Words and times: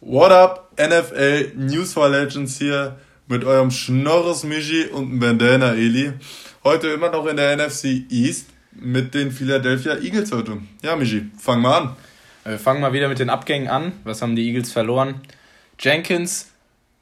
What 0.00 0.30
up, 0.30 0.72
NFL 0.78 1.52
News 1.56 1.94
for 1.94 2.10
Legends 2.10 2.58
hier 2.58 2.96
mit 3.28 3.44
eurem 3.44 3.70
Schnorres 3.70 4.44
Michi 4.44 4.84
und 4.84 5.18
Bandana 5.18 5.72
Eli. 5.72 6.12
Heute 6.62 6.88
immer 6.88 7.10
noch 7.10 7.24
in 7.24 7.38
der 7.38 7.56
NFC 7.56 8.04
East 8.10 8.48
mit 8.72 9.14
den 9.14 9.32
Philadelphia 9.32 9.94
Eagles 9.96 10.32
heute. 10.32 10.58
Ja, 10.82 10.96
Michi, 10.96 11.30
fang 11.38 11.62
mal 11.62 11.78
an. 11.78 11.96
Wir 12.44 12.58
fangen 12.58 12.82
mal 12.82 12.92
wieder 12.92 13.08
mit 13.08 13.20
den 13.20 13.30
Abgängen 13.30 13.68
an. 13.68 13.92
Was 14.04 14.20
haben 14.20 14.36
die 14.36 14.46
Eagles 14.46 14.70
verloren? 14.70 15.22
Jenkins, 15.80 16.48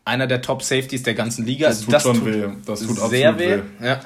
einer 0.05 0.29
der 0.29 0.41
Top 0.41 0.63
Safeties 0.63 1.03
der 1.03 1.15
ganzen 1.15 1.45
Liga. 1.45 1.67
Das 1.67 1.79
also 1.79 1.87
tut 1.87 1.95
das 1.95 2.03
schon 2.05 2.19
tut 2.21 2.27
weh. 2.27 2.49
Das 2.65 2.81
tut 2.87 3.11
sehr 3.11 3.37
weh. 3.41 3.59
weh. 3.81 3.87
Ja. 3.87 4.01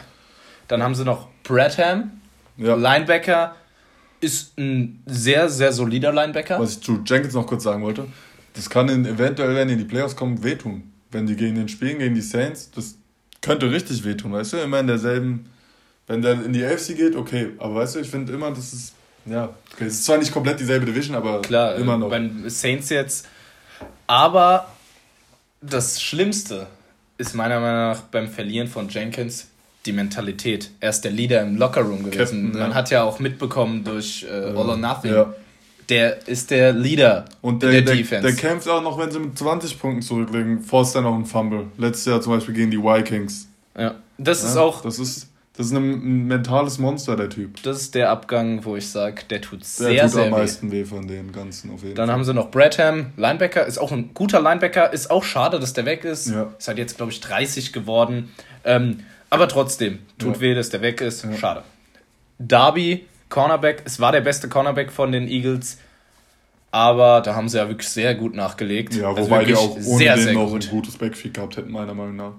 Dann 0.66 0.82
haben 0.82 0.95
sie 0.95 1.05
noch 1.05 1.29
Bradham, 1.43 2.23
ja. 2.57 2.75
Linebacker, 2.75 3.55
ist 4.20 4.59
ein 4.59 5.02
sehr, 5.05 5.50
sehr 5.50 5.73
solider 5.73 6.11
Linebacker. 6.11 6.59
Was 6.59 6.73
ich 6.73 6.80
zu 6.80 7.02
Jenkins 7.05 7.34
noch 7.34 7.46
kurz 7.46 7.64
sagen 7.64 7.82
wollte, 7.82 8.07
das 8.54 8.70
kann 8.70 8.88
in, 8.88 9.06
eventuell, 9.06 9.54
wenn 9.54 9.68
die 9.68 9.74
in 9.74 9.78
die 9.80 9.84
Playoffs 9.84 10.16
kommen, 10.16 10.42
wehtun. 10.42 10.92
Wenn 11.10 11.27
die 11.27 11.36
gegen 11.36 11.54
den 11.54 11.68
spielen, 11.68 11.98
gegen 11.98 12.14
die 12.14 12.20
Saints, 12.20 12.70
das 12.70 12.96
könnte 13.40 13.70
richtig 13.70 14.04
wehtun, 14.04 14.32
weißt 14.32 14.54
du? 14.54 14.56
Immer 14.59 14.80
in 14.80 14.86
derselben, 14.86 15.50
wenn 16.06 16.23
der 16.23 16.32
in 16.45 16.52
die 16.52 16.64
AFC 16.64 16.96
geht, 16.96 17.16
okay. 17.16 17.52
Aber 17.59 17.76
weißt 17.76 17.96
du, 17.96 18.00
ich 18.00 18.09
finde 18.09 18.32
immer, 18.32 18.50
das 18.50 18.73
ist, 18.73 18.95
ja, 19.24 19.54
okay, 19.73 19.87
es 19.87 19.95
ist 19.95 20.04
zwar 20.04 20.18
nicht 20.18 20.32
komplett 20.32 20.60
dieselbe 20.60 20.87
Division, 20.87 21.16
aber 21.16 21.42
Klar, 21.42 21.76
immer 21.76 21.96
noch. 21.96 22.10
Beim 22.10 22.48
Saints 22.48 22.90
jetzt. 22.90 23.26
Aber 24.06 24.68
das 25.60 26.01
Schlimmste 26.02 26.66
ist 27.16 27.34
meiner 27.34 27.60
Meinung 27.60 27.92
nach 27.92 28.02
beim 28.02 28.28
Verlieren 28.28 28.68
von 28.68 28.88
Jenkins 28.88 29.48
die 29.87 29.92
Mentalität. 29.92 30.70
Er 30.80 30.90
ist 30.90 31.02
der 31.02 31.10
Leader 31.10 31.42
im 31.42 31.56
Lockerroom 31.56 32.04
gewesen. 32.04 32.18
Captain, 32.18 32.52
Man 32.52 32.74
hat 32.74 32.90
ja 32.90 33.02
auch 33.02 33.18
mitbekommen 33.18 33.84
durch 33.84 34.26
äh, 34.28 34.32
All 34.32 34.68
or 34.68 34.76
Nothing. 34.76 35.12
Ja. 35.12 35.34
Der 35.88 36.28
ist 36.28 36.51
der 36.51 36.73
Leader 36.73 37.24
und 37.41 37.62
der, 37.62 37.70
der, 37.70 37.83
der 37.83 37.95
Defense. 37.96 38.27
Der 38.27 38.37
kämpft 38.37 38.69
auch 38.69 38.83
noch, 38.83 38.98
wenn 38.98 39.10
sie 39.10 39.20
mit 39.20 39.38
20 39.38 39.80
Punkten 39.80 40.02
zurücklegen. 40.02 40.62
Forst 40.62 40.95
dann 40.95 41.05
noch 41.05 41.15
einen 41.15 41.24
Fumble. 41.24 41.69
Letztes 41.79 42.05
Jahr 42.05 42.20
zum 42.20 42.35
Beispiel 42.35 42.54
gegen 42.54 42.71
die 42.71 42.79
Vikings. 42.79 43.49
Ja, 43.76 43.95
das 44.18 44.43
ja, 44.43 44.49
ist 44.49 44.57
auch. 44.57 44.82
Das 44.82 44.99
ist, 44.99 45.29
das 45.57 45.66
ist 45.66 45.73
ein 45.73 46.27
mentales 46.29 46.79
Monster, 46.79 47.16
der 47.16 47.30
Typ. 47.30 47.62
Das 47.62 47.80
ist 47.80 47.95
der 47.95 48.10
Abgang, 48.10 48.65
wo 48.65 48.77
ich 48.77 48.88
sage, 48.88 49.23
der 49.30 49.40
tut 49.40 49.65
sehr, 49.65 49.90
der 49.90 50.02
tut 50.02 50.12
sehr 50.12 50.24
am 50.27 50.30
meisten 50.30 50.71
weh 50.71 50.85
von 50.85 51.09
den 51.09 51.32
ganzen 51.32 51.73
auf 51.73 51.82
jeden 51.82 51.95
Dann 51.95 52.07
Fall. 52.07 52.15
haben 52.15 52.24
sie 52.24 52.34
noch 52.34 52.51
Bradham, 52.51 53.12
Linebacker, 53.16 53.66
ist 53.66 53.79
auch 53.79 53.90
ein 53.90 54.15
guter 54.15 54.40
Linebacker, 54.40 54.93
ist 54.93 55.10
auch 55.10 55.24
schade, 55.24 55.59
dass 55.59 55.73
der 55.73 55.84
weg 55.84 56.05
ist. 56.05 56.29
Ja. 56.29 56.52
Ist 56.59 56.68
halt 56.68 56.79
jetzt, 56.79 56.96
glaube 56.96 57.12
ich, 57.12 57.21
30 57.21 57.73
geworden. 57.73 58.30
Ähm, 58.65 59.01
aber 59.30 59.49
trotzdem, 59.49 59.99
tut 60.18 60.37
ja. 60.37 60.40
weh, 60.40 60.55
dass 60.55 60.71
der 60.71 60.80
weg 60.80 61.01
ist. 61.01 61.27
Schade. 61.38 61.62
Darby, 62.38 63.07
Cornerback, 63.29 63.82
es 63.84 64.00
war 64.00 64.12
der 64.12 64.21
beste 64.21 64.49
Cornerback 64.49 64.93
von 64.93 65.12
den 65.12 65.28
Eagles. 65.28 65.78
Aber 66.78 67.22
da 67.22 67.34
haben 67.34 67.48
sie 67.48 67.59
ja 67.59 67.69
wirklich 67.69 67.88
sehr 67.88 68.15
gut 68.15 68.37
nachgelegt. 68.37 68.94
Ja, 68.94 69.09
also 69.09 69.22
wobei 69.22 69.44
die 69.44 69.56
auch 69.56 69.75
ohne 69.75 69.98
sehr, 69.98 70.15
den 70.15 70.25
sehr 70.25 70.32
noch 70.34 70.48
gut. 70.48 70.65
ein 70.65 70.71
gutes 70.71 70.97
Backfield 70.97 71.34
gehabt 71.34 71.56
hätten, 71.56 71.72
meiner 71.72 71.93
Meinung 71.93 72.15
nach. 72.15 72.34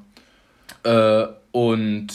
Äh, 0.86 1.28
und 1.52 2.08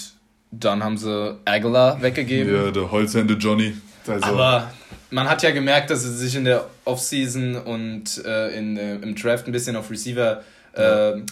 dann 0.51 0.83
haben 0.83 0.97
sie 0.97 1.37
Aguilar 1.45 2.01
weggegeben. 2.01 2.55
Ja, 2.55 2.71
der 2.71 2.91
Holzhände 2.91 3.35
Johnny. 3.35 3.75
Also 4.07 4.25
Aber 4.25 4.73
man 5.11 5.29
hat 5.29 5.43
ja 5.43 5.51
gemerkt, 5.51 5.91
dass 5.91 6.03
sie 6.03 6.15
sich 6.15 6.35
in 6.35 6.47
der 6.47 6.65
Offseason 6.87 7.57
und 7.57 8.25
äh, 8.25 8.57
in, 8.57 8.79
äh, 8.79 8.95
im 8.95 9.15
Draft 9.15 9.47
ein 9.47 9.53
bisschen 9.53 9.77
auf 9.77 9.91
Receiver 9.91 10.43
ja. 10.79 11.11
äh, 11.11 11.23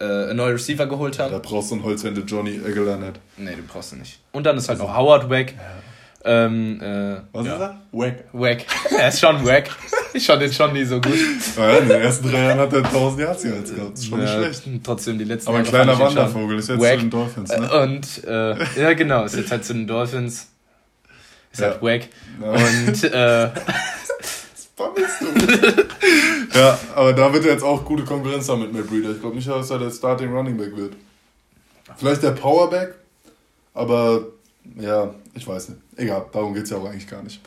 äh, 0.00 0.04
einen 0.04 0.38
neuen 0.38 0.54
Receiver 0.54 0.86
geholt 0.86 1.20
haben. 1.20 1.30
Da 1.30 1.38
brauchst 1.38 1.70
du 1.70 1.76
einen 1.76 1.84
Holzhände 1.84 2.22
Johnny 2.22 2.60
Aguilar 2.66 2.96
nicht. 2.96 3.20
Nee, 3.36 3.54
den 3.54 3.66
brauchst 3.68 3.92
du 3.92 3.96
nicht. 3.96 4.18
Und 4.32 4.44
dann 4.44 4.56
ist 4.56 4.68
halt 4.68 4.80
noch 4.80 4.92
Howard 4.92 5.30
weg. 5.30 5.54
Ja. 5.56 5.76
Ähm, 6.28 6.80
äh, 6.80 7.16
Was 7.32 7.46
ja. 7.46 7.54
ist 7.54 7.60
er? 7.60 7.80
Wack. 7.92 8.24
Wack. 8.32 8.66
er 8.98 9.08
ist 9.08 9.20
schon 9.20 9.46
wack. 9.46 9.70
Ich 10.12 10.26
fand 10.26 10.42
den 10.42 10.52
schon 10.52 10.72
nie 10.72 10.84
so 10.84 11.00
gut. 11.00 11.14
Ja, 11.56 11.76
in 11.76 11.88
den 11.88 12.00
ersten 12.00 12.30
drei 12.30 12.42
Jahren 12.44 12.58
hat 12.58 12.72
er 12.72 12.84
1000 12.84 13.20
Yards 13.20 13.44
jetzt 13.44 13.74
gehabt. 13.74 13.92
Das 13.92 14.00
ist 14.00 14.06
schon 14.06 14.18
ja, 14.18 14.38
nicht 14.40 14.56
schlecht. 14.58 14.80
Trotzdem 14.82 15.18
die 15.18 15.24
letzten 15.24 15.48
Aber 15.48 15.58
ein 15.58 15.64
kleiner 15.64 15.98
Wandervogel 15.98 16.58
ist 16.58 16.68
jetzt 16.68 16.80
wack. 16.80 16.94
zu 16.94 17.00
den 17.00 17.10
Dolphins, 17.10 17.50
ne? 17.50 17.82
Und, 17.82 18.24
äh, 18.24 18.80
ja 18.80 18.92
genau, 18.94 19.24
ist 19.24 19.36
jetzt 19.36 19.50
halt 19.50 19.64
zu 19.64 19.74
den 19.74 19.86
Dolphins. 19.86 20.48
Ist 21.52 21.60
ja. 21.60 21.66
halt 21.68 21.82
wack. 21.82 22.08
Ja. 22.40 22.50
Und, 22.50 23.04
äh, 23.04 23.50
du. 24.76 26.58
ja, 26.58 26.78
aber 26.94 27.12
da 27.12 27.32
wird 27.32 27.44
er 27.44 27.52
jetzt 27.52 27.64
auch 27.64 27.84
gute 27.84 28.04
Konkurrenz 28.04 28.48
haben 28.48 28.62
mit 28.62 28.72
Matt 28.72 28.88
Breeder. 28.88 29.10
Ich 29.10 29.20
glaube 29.20 29.36
nicht, 29.36 29.48
dass 29.48 29.70
er 29.70 29.78
der 29.78 29.90
Starting 29.90 30.32
Running 30.32 30.56
Back 30.56 30.76
wird. 30.76 30.94
Vielleicht 31.96 32.22
der 32.22 32.32
Powerback, 32.32 32.94
aber 33.74 34.22
ja, 34.78 35.14
ich 35.36 35.46
weiß 35.46 35.68
nicht. 35.68 35.80
Egal, 35.96 36.26
darum 36.32 36.54
geht 36.54 36.64
es 36.64 36.70
ja 36.70 36.78
auch 36.78 36.86
eigentlich 36.86 37.06
gar 37.06 37.22
nicht. 37.22 37.40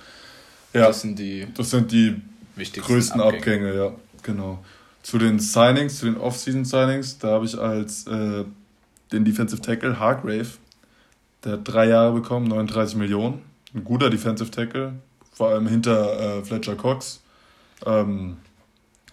Ja, 0.74 0.88
das 0.88 1.02
sind 1.02 1.18
die, 1.18 1.48
das 1.56 1.72
sind 1.72 1.92
die 1.92 2.22
größten 2.56 3.20
Abgänge. 3.20 3.70
Abgänge, 3.70 3.76
ja, 3.76 3.92
genau. 4.22 4.64
Zu 5.02 5.18
den 5.18 5.40
Signings, 5.40 5.98
zu 5.98 6.06
den 6.06 6.18
Off-Season-Signings, 6.18 7.18
da 7.18 7.30
habe 7.30 7.46
ich 7.46 7.58
als 7.58 8.06
äh, 8.06 8.46
den 9.12 9.26
Defensive 9.26 9.62
Tackle 9.62 10.00
Hargrave, 10.00 10.50
der 11.44 11.54
hat 11.54 11.62
drei 11.64 11.88
Jahre 11.88 12.14
bekommen, 12.14 12.48
39 12.48 12.98
Millionen. 12.98 13.42
Ein 13.74 13.84
guter 13.84 14.10
Defensive 14.10 14.52
Tackle, 14.52 14.94
vor 15.32 15.50
allem 15.50 15.68
hinter 15.68 16.40
äh, 16.40 16.44
Fletcher 16.44 16.76
Cox, 16.76 17.22
ähm, 17.86 18.38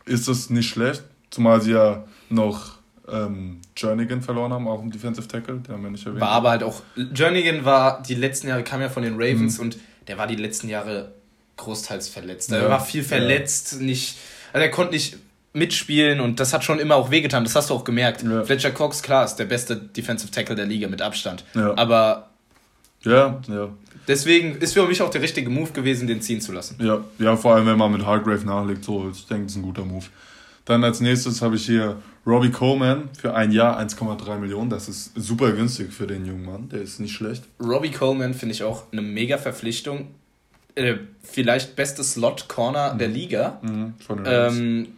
ist 0.05 0.29
es 0.29 0.51
nicht 0.51 0.69
schlecht. 0.69 1.05
Zumal 1.31 1.61
sie 1.61 1.73
ja 1.73 2.05
noch 2.29 2.76
ähm, 3.11 3.61
Jernigan 3.77 4.23
verloren 4.23 4.53
haben, 4.53 4.69
auch 4.69 4.83
im 4.83 4.91
Defensive 4.91 5.29
Tackle, 5.29 5.57
den 5.57 5.75
haben 5.75 5.83
wir 5.83 5.91
nicht 5.91 6.05
erwähnt. 6.07 6.21
War 6.21 6.31
aber 6.31 6.51
halt 6.51 6.63
auch, 6.63 6.83
Jernigan 7.15 7.65
war 7.65 8.03
die 8.03 8.15
letzten 8.15 8.49
Jahre, 8.49 8.63
kam 8.63 8.81
ja 8.81 8.89
von 8.89 9.03
den 9.03 9.15
Ravens 9.15 9.59
mhm. 9.59 9.65
und 9.65 9.79
der 10.09 10.19
war 10.19 10.27
die 10.27 10.37
letzten 10.37 10.69
Jahre 10.69 11.13
großteils 11.57 12.09
verletzt. 12.09 12.53
Er 12.53 12.63
ja. 12.63 12.69
war 12.69 12.85
viel 12.85 13.03
verletzt, 13.03 13.73
ja. 13.73 13.79
nicht, 13.79 14.19
also 14.53 14.65
er 14.65 14.71
konnte 14.71 14.95
nicht 14.95 15.17
mitspielen 15.53 16.21
und 16.21 16.39
das 16.39 16.53
hat 16.53 16.65
schon 16.65 16.79
immer 16.79 16.97
auch 16.97 17.11
wehgetan, 17.11 17.45
das 17.45 17.55
hast 17.55 17.71
du 17.71 17.75
auch 17.75 17.85
gemerkt. 17.85 18.23
Ja. 18.23 18.45
Fletcher 18.45 18.71
Cox, 18.73 19.03
klar, 19.03 19.25
ist 19.25 19.37
der 19.37 19.47
beste 19.47 19.77
Defensive 19.77 20.31
Tackle 20.31 20.55
der 20.55 20.67
Liga 20.67 20.89
mit 20.89 21.01
Abstand. 21.01 21.45
Aber 21.55 22.31
ja, 23.03 23.41
ja. 23.49 23.69
Deswegen 24.09 24.57
ist 24.57 24.75
für 24.75 24.87
mich 24.87 25.03
auch 25.03 25.11
der 25.11 25.23
richtige 25.23 25.51
Move 25.51 25.73
gewesen, 25.73 26.07
den 26.07 26.21
ziehen 26.21 26.41
zu 26.41 26.53
lassen. 26.53 26.77
Ja, 26.81 27.01
ja 27.19 27.37
vor 27.37 27.55
allem 27.55 27.67
wenn 27.67 27.79
man 27.79 27.91
mit 27.93 28.07
Hargrave 28.07 28.45
nachlegt, 28.45 28.85
so, 28.85 29.11
ich 29.11 29.27
denke, 29.27 29.45
das 29.45 29.53
ist 29.53 29.59
ein 29.59 29.63
guter 29.63 29.85
Move. 29.85 30.05
Dann 30.67 30.83
als 30.83 31.01
nächstes 31.01 31.43
habe 31.43 31.57
ich 31.57 31.65
hier 31.65 32.03
Robbie 32.27 32.51
Coleman 32.51 33.09
für 33.17 33.35
ein 33.35 33.53
Jahr 33.53 33.79
1,3 33.81 34.39
Millionen. 34.39 34.69
Das 34.69 34.89
ist 34.89 35.13
super 35.15 35.53
günstig 35.53 35.93
für 35.93 36.09
den 36.09 36.27
jungen 36.27 36.45
Mann. 36.45 36.69
Der 36.69 36.83
ist 36.83 36.99
nicht 36.99 37.15
schlecht. 37.15 37.45
Robbie 37.61 37.93
Coleman 37.93 38.35
finde 38.35 38.55
ich 38.55 38.65
auch 38.65 38.85
eine 38.93 39.01
mega 39.01 39.39
Verpflichtung. 39.39 40.09
Äh, 40.75 40.97
vielleicht 41.23 41.77
beste 41.77 42.03
Slot-Corner 42.03 42.95
mhm. 42.95 42.99
der 42.99 43.09
Liga. 43.09 43.61
Mhm, 43.63 43.95
von 44.05 44.25
den 44.25 44.27
Rams. 44.27 44.59
Ähm, 44.59 44.89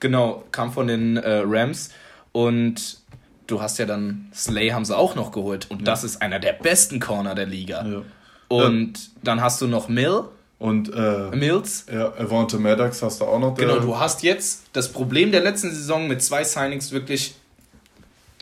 genau, 0.00 0.44
kam 0.50 0.72
von 0.72 0.86
den 0.86 1.18
äh, 1.18 1.42
Rams. 1.44 1.90
Und 2.32 2.98
du 3.46 3.60
hast 3.60 3.78
ja 3.78 3.84
dann 3.84 4.30
Slay 4.34 4.70
haben 4.70 4.86
sie 4.86 4.96
auch 4.96 5.14
noch 5.14 5.32
geholt. 5.32 5.70
Und 5.70 5.80
ja. 5.80 5.84
das 5.84 6.02
ist 6.02 6.22
einer 6.22 6.40
der 6.40 6.54
besten 6.54 6.98
Corner 6.98 7.34
der 7.34 7.46
Liga. 7.46 7.86
Ja. 7.86 8.02
Und 8.48 8.98
ja. 8.98 9.10
dann 9.22 9.42
hast 9.42 9.60
du 9.60 9.66
noch 9.66 9.88
Mill. 9.88 10.24
Und 10.64 10.90
äh, 10.94 11.36
Mills. 11.36 11.84
Ja, 11.92 12.14
Avante 12.18 12.58
Maddox 12.58 13.02
hast 13.02 13.20
du 13.20 13.26
auch 13.26 13.38
noch. 13.38 13.54
Genau, 13.54 13.80
du 13.80 13.98
hast 13.98 14.22
jetzt 14.22 14.62
das 14.72 14.90
Problem 14.90 15.30
der 15.30 15.42
letzten 15.42 15.70
Saison 15.70 16.08
mit 16.08 16.22
zwei 16.22 16.42
Signings 16.42 16.90
wirklich. 16.90 17.34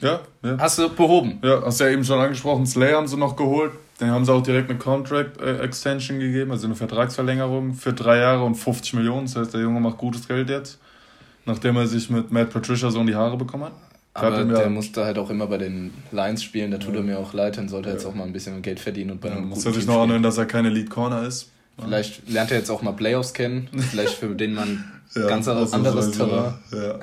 Ja, 0.01 0.21
ja. 0.45 0.57
Hast 0.57 0.79
du 0.79 0.89
behoben. 0.89 1.41
Ja, 1.43 1.63
hast 1.65 1.81
du 1.81 1.85
ja 1.85 1.91
eben 1.91 2.05
schon 2.05 2.21
angesprochen. 2.21 2.65
Slay 2.65 2.93
haben 2.93 3.09
sie 3.09 3.17
noch 3.17 3.35
geholt. 3.35 3.73
Den 4.01 4.13
haben 4.13 4.25
sie 4.25 4.33
auch 4.33 4.41
direkt 4.41 4.71
eine 4.71 4.79
Contract 4.79 5.41
äh, 5.41 5.59
Extension 5.65 6.21
gegeben, 6.21 6.53
also 6.53 6.69
eine 6.69 6.77
Vertragsverlängerung 6.77 7.75
für 7.75 7.93
drei 7.93 8.19
Jahre 8.19 8.45
und 8.45 8.55
50 8.55 8.95
Millionen. 8.95 9.27
Das 9.27 9.35
heißt, 9.35 9.55
der 9.55 9.63
Junge 9.63 9.81
macht 9.81 9.99
gutes 9.99 10.29
Geld 10.29 10.49
jetzt, 10.49 10.79
nachdem 11.45 11.77
er 11.77 11.89
sich 11.89 12.09
mit 12.09 12.31
Matt 12.31 12.51
Patricia 12.51 12.89
so 12.93 13.01
in 13.01 13.09
die 13.09 13.17
Haare 13.17 13.37
bekommen 13.37 13.65
hat. 13.65 13.73
Aber 14.15 14.45
der 14.45 14.71
musste 14.71 15.05
halt 15.05 15.19
auch 15.19 15.31
immer 15.31 15.49
bei 15.49 15.59
den 15.59 15.93
Lions 16.13 16.45
spielen, 16.45 16.71
da 16.71 16.79
tut 16.79 16.95
ja. 16.95 17.01
er 17.01 17.03
mir 17.03 17.19
auch 17.19 17.33
leid, 17.33 17.57
dann 17.57 17.69
sollte 17.69 17.89
er 17.89 17.95
jetzt 17.95 18.07
auch 18.07 18.15
mal 18.15 18.25
ein 18.25 18.33
bisschen 18.33 18.63
Geld 18.63 18.79
verdienen 18.79 19.11
und 19.11 19.21
bei 19.21 19.29
ja, 19.29 19.37
einem 19.37 19.49
Muss 19.49 19.67
er 19.67 19.73
sich 19.73 19.87
noch 19.87 20.03
anhören, 20.03 20.23
dass 20.23 20.39
er 20.39 20.47
keine 20.47 20.69
Lead 20.69 20.89
Corner 20.89 21.27
ist. 21.27 21.51
Vielleicht 21.81 22.29
lernt 22.29 22.51
er 22.51 22.59
jetzt 22.59 22.71
auch 22.71 22.83
mal 22.83 22.93
Playoffs 22.93 23.33
kennen, 23.33 23.69
vielleicht 23.91 24.15
für 24.15 24.35
den 24.35 24.55
man 24.55 24.85
ja, 25.15 25.27
ganz 25.27 25.49
anderes, 25.49 25.73
anderes 25.73 26.11
Terrain. 26.13 26.55
Ja. 26.71 26.99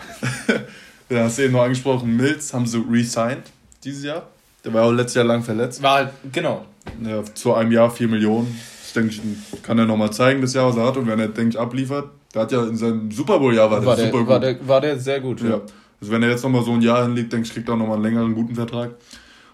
ja, 1.10 1.24
hast 1.24 1.38
du 1.38 1.44
eben 1.44 1.54
noch 1.54 1.64
angesprochen, 1.64 2.16
Mills 2.16 2.54
haben 2.54 2.66
sie 2.66 2.84
resigned 2.90 3.44
dieses 3.84 4.04
Jahr. 4.04 4.28
Der 4.64 4.74
war 4.74 4.84
auch 4.84 4.92
letztes 4.92 5.16
Jahr 5.16 5.26
lang 5.26 5.44
verletzt. 5.44 5.82
War 5.82 5.96
halt, 5.96 6.10
genau. 6.32 6.66
Ja, 7.04 7.24
zu 7.34 7.54
einem 7.54 7.72
Jahr 7.72 7.90
4 7.90 8.08
Millionen. 8.08 8.60
Das 8.82 8.94
denke 8.94 9.10
ich, 9.10 9.64
kann 9.64 9.78
er 9.78 9.86
nochmal 9.86 10.12
zeigen, 10.12 10.42
das 10.42 10.54
Jahr, 10.54 10.68
was 10.68 10.76
er 10.76 10.86
hat. 10.86 10.98
Und 10.98 11.08
wenn 11.08 11.20
er, 11.20 11.28
denke 11.30 11.52
ich, 11.52 11.60
abliefert, 11.60 12.10
der 12.34 12.42
hat 12.42 12.52
ja 12.52 12.64
in 12.66 12.76
seinem 12.76 13.12
Super 13.12 13.40
Bowl-Jahr 13.40 13.72
war, 13.72 13.86
war 13.86 13.96
der, 13.96 14.06
super 14.06 14.20
gut. 14.20 14.28
War 14.28 14.40
der, 14.40 14.68
war 14.68 14.82
der 14.82 15.00
sehr 15.00 15.22
gut, 15.22 15.42
ja. 15.42 15.50
ja. 15.50 15.62
Also 16.02 16.14
wenn 16.14 16.24
er 16.24 16.30
jetzt 16.30 16.44
nochmal 16.44 16.64
so 16.64 16.74
ein 16.74 16.82
Jahr 16.82 17.04
hinlegt, 17.04 17.34
denke 17.34 17.48
ich, 17.48 17.54
kriegt 17.54 17.70
er 17.70 17.76
nochmal 17.76 17.96
einen 17.96 18.04
längeren, 18.04 18.36
guten 18.36 18.56
Vertrag. 18.56 18.92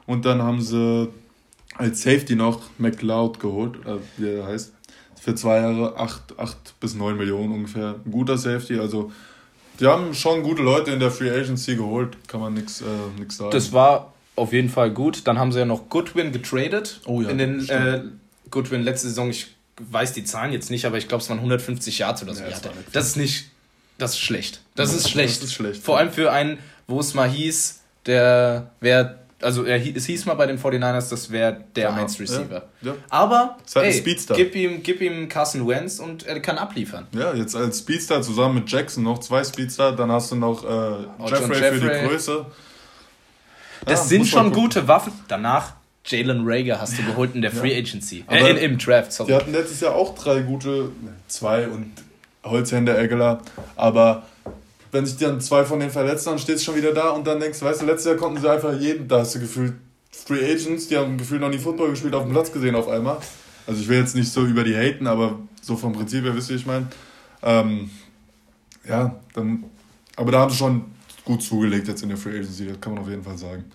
Und 0.06 0.26
dann 0.26 0.42
haben 0.42 0.62
sie 0.62 1.10
als 1.76 2.02
Safety 2.02 2.36
noch 2.36 2.62
McLeod 2.78 3.40
geholt, 3.40 3.78
äh, 3.86 3.98
wie 4.18 4.30
er 4.30 4.48
heißt. 4.48 4.74
Für 5.26 5.34
zwei 5.34 5.58
Jahre 5.58 5.98
8, 5.98 6.38
8 6.38 6.80
bis 6.80 6.94
9 6.94 7.18
Millionen 7.18 7.52
ungefähr. 7.52 7.96
Ein 8.06 8.12
guter 8.12 8.38
Safety, 8.38 8.78
also 8.78 9.12
die 9.80 9.88
haben 9.88 10.14
schon 10.14 10.44
gute 10.44 10.62
Leute 10.62 10.92
in 10.92 11.00
der 11.00 11.10
Free 11.10 11.32
Agency 11.32 11.76
geholt, 11.76 12.16
kann 12.28 12.42
man 12.42 12.54
nichts 12.54 12.82
äh, 12.82 12.86
sagen. 13.30 13.50
Das 13.50 13.74
war 13.74 14.14
auf 14.36 14.54
jeden 14.54 14.70
Fall 14.70 14.92
gut. 14.92 15.26
Dann 15.26 15.40
haben 15.40 15.52
sie 15.52 15.58
ja 15.58 15.66
noch 15.66 15.90
Goodwin 15.90 16.32
getradet. 16.32 17.02
Oh 17.08 17.24
ja. 17.24 17.30
In 17.30 17.40
den 17.40 17.68
äh, 17.70 18.04
Goodwin 18.52 18.84
letzte 18.84 19.08
Saison, 19.08 19.32
ich 19.32 19.48
weiß 19.80 20.14
die 20.14 20.26
Zahlen 20.26 20.54
jetzt 20.54 20.70
nicht, 20.70 20.86
aber 20.86 21.00
ich 21.00 21.08
glaube, 21.08 21.24
es 21.24 21.30
waren 21.32 21.40
150 21.40 21.98
Yards 21.98 22.22
oder 22.22 22.36
so. 22.36 22.44
Ja, 22.44 22.50
das, 22.92 23.08
ist 23.08 23.18
nicht 23.18 23.46
das 23.98 24.12
ist 24.12 24.20
schlecht. 24.20 24.62
Das 24.76 24.94
ist 24.94 25.10
schlecht. 25.10 25.38
Das 25.38 25.46
ist 25.46 25.54
schlecht. 25.56 25.82
Vor 25.82 25.98
allem 25.98 26.12
für 26.12 26.32
einen, 26.32 26.60
wo 26.86 27.00
es 27.00 27.16
mal 27.16 27.28
hieß, 27.28 27.82
der 28.06 28.70
wäre 28.80 29.25
also 29.46 29.64
er, 29.64 29.80
es 29.96 30.06
hieß 30.06 30.26
mal 30.26 30.34
bei 30.34 30.48
den 30.48 30.60
49ers, 30.60 31.10
das 31.10 31.32
wäre 31.32 31.64
der 31.76 31.90
genau. 31.90 32.02
1 32.02 32.20
Receiver. 32.20 32.64
Ja, 32.82 32.92
ja. 32.92 32.96
Aber 33.10 33.58
halt 33.76 34.06
ey, 34.06 34.16
gib, 34.36 34.56
ihm, 34.56 34.84
gib 34.84 35.02
ihm 35.02 35.30
Carson 35.30 35.68
Wentz 35.68 36.00
und 36.00 36.26
er 36.26 36.40
kann 36.40 36.58
abliefern. 36.58 37.08
Ja, 37.14 37.34
jetzt 37.34 37.56
als 37.56 37.80
Speedster 37.80 38.22
zusammen 38.22 38.56
mit 38.56 38.72
Jackson 38.72 39.04
noch 39.04 39.20
zwei 39.20 39.44
Speedster, 39.44 39.92
dann 39.92 40.12
hast 40.12 40.32
du 40.32 40.36
noch 40.36 40.64
äh, 40.64 41.28
Jeffrey, 41.30 41.60
Jeffrey, 41.60 41.80
für 41.80 41.90
die 41.90 42.08
Größe. 42.08 42.46
Das 43.86 44.00
ja, 44.00 44.06
sind 44.06 44.28
schon 44.28 44.52
gute 44.52 44.88
Waffen. 44.88 45.14
Danach 45.28 45.74
Jalen 46.06 46.44
Rager 46.46 46.82
hast 46.82 46.98
du 46.98 47.04
geholt 47.04 47.36
in 47.36 47.42
der 47.42 47.52
Free 47.52 47.76
Agency. 47.78 48.26
Äh, 48.30 48.52
in, 48.52 48.58
Im 48.58 48.78
Draft, 48.78 49.14
sorry. 49.14 49.32
Die 49.32 49.36
hatten 49.36 49.52
letztes 49.52 49.82
Jahr 49.82 49.96
auch 49.96 50.16
drei 50.16 50.42
gute, 50.42 50.90
zwei 51.28 51.68
und 51.68 51.92
Holzhänder 52.44 53.00
Eggler, 53.00 53.42
aber 53.76 54.24
wenn 54.96 55.06
sich 55.06 55.18
dann 55.18 55.42
zwei 55.42 55.66
von 55.66 55.80
denen 55.80 55.92
verletzen, 55.92 56.30
dann 56.30 56.40
stehst 56.40 56.62
du 56.62 56.72
schon 56.72 56.76
wieder 56.76 56.94
da 56.94 57.10
und 57.10 57.28
dann 57.28 57.40
denkst 57.40 57.60
du, 57.60 57.66
weißt 57.66 57.82
du, 57.82 57.86
letztes 57.86 58.06
Jahr 58.06 58.16
konnten 58.16 58.40
sie 58.40 58.50
einfach 58.50 58.74
jeden, 58.80 59.10
da 59.10 59.20
hast 59.20 59.36
du 59.36 59.40
gefühlt 59.40 59.74
Free 60.10 60.44
Agents, 60.44 60.88
die 60.88 60.96
haben 60.96 61.18
gefühlt 61.18 61.42
noch 61.42 61.50
nie 61.50 61.58
Football 61.58 61.90
gespielt, 61.90 62.16
auf 62.16 62.24
dem 62.24 62.32
Platz 62.32 62.50
gesehen 62.50 62.76
auf 62.76 62.88
einmal. 62.88 63.18
Also 63.68 63.82
ich 63.82 63.90
will 63.90 64.00
jetzt 64.00 64.16
nicht 64.16 64.32
so 64.32 64.46
über 64.46 64.64
die 64.64 64.74
haten, 64.74 65.06
aber 65.06 65.40
so 65.62 65.76
vom 65.76 65.92
Prinzip 65.92 66.24
her 66.24 66.34
wisst 66.34 66.50
ihr, 66.50 66.56
ich 66.56 66.66
meine. 66.66 66.88
Ähm, 67.44 67.90
ja, 68.88 69.20
dann, 69.34 69.66
aber 70.16 70.32
da 70.32 70.40
haben 70.40 70.52
sie 70.52 70.58
schon 70.58 70.86
gut 71.26 71.44
zugelegt 71.44 71.90
jetzt 71.90 72.02
in 72.02 72.10
der 72.10 72.18
Free 72.18 72.38
Agency, 72.38 72.68
das 72.68 72.80
kann 72.80 72.94
man 72.94 73.04
auf 73.04 73.10
jeden 73.10 73.24
Fall 73.24 73.38
sagen. 73.38 73.66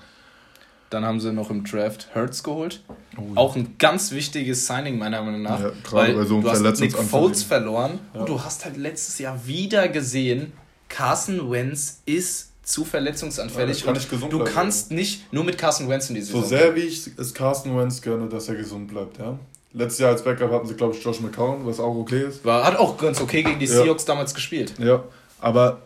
Dann 0.89 1.05
haben 1.05 1.21
sie 1.21 1.33
noch 1.33 1.51
im 1.51 1.65
Draft 1.65 2.09
Hertz 2.15 2.43
geholt. 2.43 2.83
Oh, 3.17 3.21
ja. 3.21 3.37
Auch 3.37 3.57
ein 3.57 3.77
ganz 3.79 4.11
wichtiges 4.11 4.67
Signing 4.67 4.99
meiner 4.99 5.23
Meinung 5.23 5.43
nach. 5.43 5.61
Ja, 5.61 5.73
weil 5.91 6.15
bei 6.15 6.25
so 6.25 6.35
einem 6.37 6.45
du 6.45 6.51
hast 6.51 6.81
Nick 6.81 6.97
Foles 6.97 7.43
verloren 7.43 8.01
ja. 8.15 8.21
und 8.21 8.29
du 8.29 8.43
hast 8.43 8.65
halt 8.65 8.79
letztes 8.79 9.19
Jahr 9.19 9.47
wieder 9.47 9.89
gesehen, 9.89 10.53
Carson 10.91 11.51
Wentz 11.51 12.03
ist 12.05 12.51
zu 12.63 12.85
verletzungsanfällig. 12.85 13.81
Ja, 13.81 13.93
kann 13.93 14.23
und 14.23 14.33
du 14.33 14.39
bleiben. 14.39 14.53
kannst 14.53 14.91
nicht 14.91 15.33
nur 15.33 15.45
mit 15.45 15.57
Carson 15.57 15.89
Wentz 15.89 16.11
in 16.11 16.17
die 16.17 16.21
Saison. 16.21 16.43
So 16.43 16.49
sehr 16.49 16.75
wie 16.75 16.81
ich 16.81 17.11
es 17.17 17.33
Carson 17.33 17.77
Wentz 17.79 18.03
gönne, 18.03 18.29
dass 18.29 18.49
er 18.49 18.57
gesund 18.57 18.89
bleibt, 18.89 19.19
ja. 19.19 19.39
Letztes 19.73 20.01
Jahr 20.01 20.11
als 20.11 20.23
Backup 20.23 20.51
hatten 20.51 20.67
sie, 20.67 20.75
glaube 20.75 20.97
ich, 20.97 21.03
Josh 21.03 21.21
McCown, 21.21 21.65
was 21.65 21.79
auch 21.79 21.95
okay 21.95 22.25
ist. 22.25 22.45
War, 22.45 22.65
hat 22.65 22.77
auch 22.77 22.99
ganz 22.99 23.21
okay 23.21 23.43
gegen 23.43 23.59
die 23.61 23.67
ja. 23.67 23.83
Seahawks 23.83 24.05
damals 24.05 24.35
gespielt. 24.35 24.75
Ja, 24.79 25.05
aber 25.41 25.83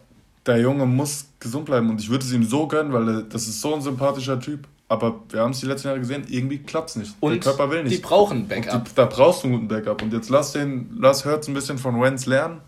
der 0.47 0.59
Junge 0.59 0.87
muss 0.87 1.27
gesund 1.39 1.67
bleiben 1.67 1.91
und 1.91 2.01
ich 2.01 2.09
würde 2.09 2.25
es 2.25 2.33
ihm 2.33 2.45
so 2.45 2.67
gönnen, 2.67 2.93
weil 2.93 3.09
er, 3.09 3.23
das 3.23 3.47
ist 3.47 3.61
so 3.61 3.75
ein 3.75 3.83
sympathischer 3.83 4.41
Typ. 4.41 4.67
Aber 4.89 5.21
wir 5.31 5.41
haben 5.41 5.53
es 5.53 5.61
die 5.61 5.67
letzten 5.67 5.89
Jahre 5.89 6.01
gesehen, 6.01 6.25
irgendwie 6.29 6.59
klappt 6.59 6.91
es 6.91 6.97
nicht. 6.97 7.15
Und 7.21 7.33
der 7.33 7.41
Körper 7.41 7.71
will 7.71 7.85
nicht. 7.85 7.97
Die 7.97 8.03
brauchen 8.03 8.49
Backup. 8.49 8.85
Die, 8.85 8.95
da 8.95 9.07
brauchst 9.07 9.43
du 9.43 9.49
einen 9.49 9.57
guten 9.57 9.69
Backup. 9.69 10.03
Und 10.03 10.13
jetzt 10.13 10.29
lass 10.29 10.53
den, 10.53 10.97
lass 10.99 11.25
Hurts 11.25 11.49
ein 11.49 11.55
bisschen 11.55 11.79
von 11.79 12.01
Wentz 12.01 12.27
lernen. 12.27 12.61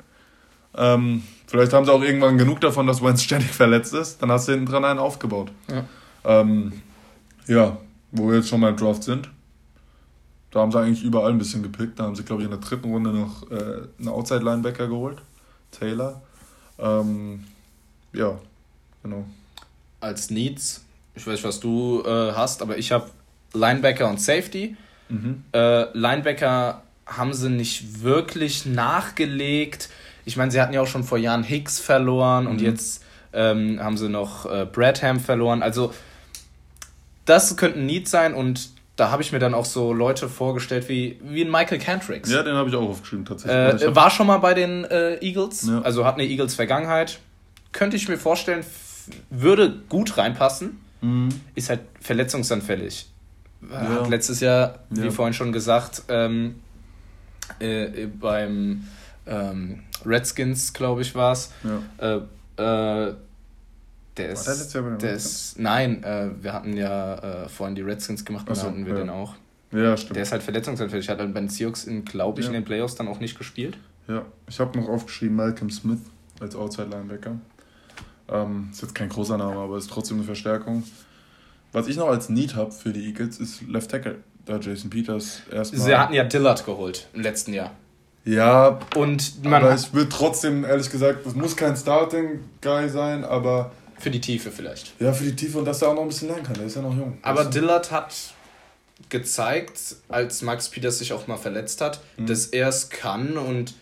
Ähm, 0.76 1.22
vielleicht 1.46 1.72
haben 1.72 1.84
sie 1.84 1.92
auch 1.92 2.02
irgendwann 2.02 2.38
genug 2.38 2.60
davon, 2.60 2.86
dass 2.86 3.02
Wentz 3.02 3.22
ständig 3.22 3.50
verletzt 3.52 3.94
ist. 3.94 4.22
Dann 4.22 4.30
hast 4.30 4.48
du 4.48 4.52
hinten 4.52 4.66
dran 4.66 4.84
einen 4.84 4.98
aufgebaut. 4.98 5.50
Ja, 5.68 5.84
ähm, 6.24 6.72
ja 7.46 7.78
wo 8.12 8.28
wir 8.28 8.36
jetzt 8.36 8.48
schon 8.48 8.60
mal 8.60 8.70
im 8.70 8.76
Draft 8.76 9.02
sind. 9.02 9.28
Da 10.50 10.60
haben 10.60 10.72
sie 10.72 10.80
eigentlich 10.80 11.02
überall 11.02 11.32
ein 11.32 11.38
bisschen 11.38 11.62
gepickt. 11.62 11.98
Da 11.98 12.04
haben 12.04 12.16
sie, 12.16 12.24
glaube 12.24 12.42
ich, 12.42 12.46
in 12.46 12.50
der 12.50 12.60
dritten 12.60 12.90
Runde 12.90 13.10
noch 13.10 13.50
äh, 13.50 13.88
einen 13.98 14.08
Outside-Linebacker 14.08 14.86
geholt. 14.88 15.18
Taylor. 15.70 16.22
Ähm, 16.78 17.44
ja, 18.12 18.38
genau. 19.02 19.26
Als 20.00 20.30
Needs, 20.30 20.84
ich 21.14 21.26
weiß 21.26 21.34
nicht, 21.34 21.44
was 21.44 21.60
du 21.60 22.02
äh, 22.06 22.32
hast, 22.32 22.62
aber 22.62 22.78
ich 22.78 22.92
habe 22.92 23.10
Linebacker 23.52 24.08
und 24.08 24.20
Safety. 24.20 24.76
Mhm. 25.08 25.44
Äh, 25.52 25.96
Linebacker 25.96 26.82
haben 27.06 27.34
sie 27.34 27.50
nicht 27.50 28.02
wirklich 28.02 28.66
nachgelegt. 28.66 29.90
Ich 30.26 30.36
meine, 30.36 30.50
sie 30.50 30.60
hatten 30.60 30.74
ja 30.74 30.82
auch 30.82 30.86
schon 30.86 31.04
vor 31.04 31.16
Jahren 31.16 31.42
Hicks 31.42 31.80
verloren 31.80 32.44
mhm. 32.44 32.50
und 32.50 32.60
jetzt 32.60 33.02
ähm, 33.32 33.80
haben 33.82 33.96
sie 33.96 34.10
noch 34.10 34.44
äh, 34.44 34.66
Bradham 34.70 35.20
verloren. 35.20 35.62
Also 35.62 35.94
das 37.24 37.56
könnten 37.56 37.86
Need 37.86 38.08
sein 38.08 38.34
und 38.34 38.70
da 38.96 39.10
habe 39.10 39.22
ich 39.22 39.32
mir 39.32 39.38
dann 39.38 39.54
auch 39.54 39.64
so 39.64 39.92
Leute 39.92 40.28
vorgestellt 40.28 40.88
wie, 40.88 41.18
wie 41.22 41.42
ein 41.42 41.50
Michael 41.50 41.78
Cantrix. 41.78 42.30
Ja, 42.30 42.42
den 42.42 42.54
habe 42.54 42.68
ich 42.68 42.74
auch 42.74 42.88
aufgeschrieben 42.88 43.24
tatsächlich. 43.24 43.82
Äh, 43.82 43.94
war 43.94 44.10
schon 44.10 44.26
mal 44.26 44.38
bei 44.38 44.54
den 44.54 44.84
äh, 44.84 45.16
Eagles, 45.16 45.68
ja. 45.68 45.82
also 45.82 46.04
hat 46.04 46.14
eine 46.14 46.24
Eagles-Vergangenheit. 46.24 47.20
Könnte 47.72 47.96
ich 47.96 48.08
mir 48.08 48.16
vorstellen, 48.18 48.64
würde 49.30 49.82
gut 49.88 50.16
reinpassen. 50.16 50.80
Mhm. 51.02 51.28
Ist 51.54 51.68
halt 51.68 51.80
verletzungsanfällig. 52.00 53.06
Ja. 53.70 53.80
Hat 53.80 54.08
letztes 54.08 54.40
Jahr, 54.40 54.80
wie 54.90 55.04
ja. 55.04 55.10
vorhin 55.10 55.34
schon 55.34 55.52
gesagt, 55.52 56.04
ähm, 56.08 56.56
äh, 57.58 58.06
beim 58.06 58.84
ähm, 59.26 59.80
Redskins, 60.04 60.72
glaube 60.72 61.02
ich, 61.02 61.14
war 61.14 61.32
es. 61.32 61.50
Ja. 61.98 62.24
Äh, 62.56 63.08
äh, 63.08 63.14
der 64.16 64.30
ist, 64.30 64.74
der, 64.74 64.82
der 64.82 65.12
ist 65.12 65.58
nein, 65.58 66.02
äh, 66.02 66.30
wir 66.40 66.54
hatten 66.54 66.74
ja 66.74 67.44
äh, 67.44 67.48
vorhin 67.48 67.74
die 67.74 67.82
Redskins 67.82 68.24
gemacht, 68.24 68.48
und 68.48 68.54
so, 68.54 68.62
hatten 68.62 68.86
wir 68.86 68.94
ja. 68.94 69.00
den 69.00 69.10
auch. 69.10 69.34
Ja, 69.72 69.96
stimmt. 69.96 70.16
Der 70.16 70.22
ist 70.22 70.32
halt 70.32 70.42
verletzungsanfällig, 70.42 71.08
hat 71.08 71.18
halt 71.18 71.34
bei 71.34 71.40
den 71.40 71.50
Seahawks, 71.50 71.86
glaube 72.04 72.40
ich, 72.40 72.46
ja. 72.46 72.50
in 72.50 72.54
den 72.54 72.64
Playoffs 72.64 72.94
dann 72.94 73.08
auch 73.08 73.20
nicht 73.20 73.36
gespielt. 73.36 73.76
Ja, 74.08 74.24
ich 74.48 74.58
habe 74.58 74.78
noch 74.78 74.88
aufgeschrieben 74.88 75.36
Malcolm 75.36 75.70
Smith 75.70 75.98
als 76.40 76.56
Outside-Linebacker. 76.56 77.36
Ähm, 78.28 78.68
ist 78.72 78.82
jetzt 78.82 78.94
kein 78.94 79.08
großer 79.08 79.36
Name, 79.36 79.56
aber 79.56 79.76
ist 79.76 79.90
trotzdem 79.90 80.18
eine 80.18 80.26
Verstärkung. 80.26 80.84
Was 81.72 81.88
ich 81.88 81.96
noch 81.96 82.08
als 82.08 82.28
Need 82.28 82.54
habe 82.54 82.72
für 82.72 82.92
die 82.92 83.06
Eagles 83.06 83.38
ist 83.38 83.62
Left 83.68 83.90
Tackle. 83.90 84.18
Da 84.46 84.58
Jason 84.58 84.90
Peters 84.90 85.42
erstmal. 85.50 85.82
Sie 85.82 85.96
hatten 85.96 86.14
ja 86.14 86.24
Dillard 86.24 86.64
geholt 86.64 87.08
im 87.12 87.22
letzten 87.22 87.52
Jahr. 87.52 87.72
Ja, 88.26 88.80
und 88.96 89.44
man 89.44 89.62
aber 89.62 89.74
ich 89.74 89.94
würde 89.94 90.08
trotzdem, 90.08 90.64
ehrlich 90.64 90.90
gesagt, 90.90 91.24
es 91.24 91.34
muss 91.36 91.56
kein 91.56 91.76
Starting-Guy 91.76 92.88
sein, 92.88 93.24
aber. 93.24 93.70
Für 93.98 94.10
die 94.10 94.20
Tiefe 94.20 94.50
vielleicht. 94.50 95.00
Ja, 95.00 95.12
für 95.12 95.24
die 95.24 95.36
Tiefe 95.36 95.58
und 95.58 95.64
dass 95.64 95.80
er 95.80 95.88
auch 95.88 95.94
noch 95.94 96.02
ein 96.02 96.08
bisschen 96.08 96.28
lernen 96.28 96.42
kann. 96.42 96.54
Der 96.54 96.66
ist 96.66 96.74
ja 96.74 96.82
noch 96.82 96.94
jung. 96.94 97.18
Aber 97.22 97.44
Dillard 97.44 97.90
hat 97.92 98.12
gezeigt, 99.08 99.78
als 100.08 100.42
Max 100.42 100.68
Peters 100.68 100.98
sich 100.98 101.12
auch 101.12 101.28
mal 101.28 101.36
verletzt 101.36 101.80
hat, 101.80 102.00
mhm. 102.16 102.26
dass 102.26 102.46
er 102.46 102.68
es 102.68 102.90
kann 102.90 103.38
und 103.38 103.74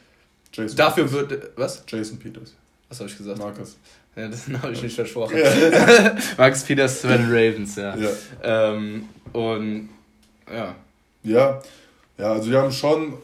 Jason 0.53 0.77
dafür 0.77 1.05
Peters. 1.05 1.31
wird. 1.31 1.51
Was? 1.57 1.83
Jason 1.89 2.19
Peters. 2.19 2.53
Was 2.91 3.01
habe 3.01 3.09
ich 3.09 3.17
gesagt? 3.17 3.39
Markus. 3.39 3.77
Ja, 4.15 4.29
das 4.29 4.47
habe 4.63 4.73
ich 4.73 4.83
nicht 4.83 4.95
versprochen. 4.95 5.39
Ja. 5.39 6.17
Max 6.37 6.63
Peters 6.63 7.01
zu 7.01 7.09
den 7.09 7.25
Ravens, 7.27 7.77
ja. 7.77 7.97
ja. 7.97 8.11
Ähm, 8.43 9.09
und 9.33 9.89
ja. 10.53 10.75
Ja, 11.23 11.63
ja, 12.19 12.33
also 12.33 12.51
wir 12.51 12.61
haben 12.61 12.71
schon 12.71 13.15